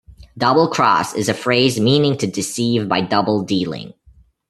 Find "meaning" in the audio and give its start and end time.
1.79-2.17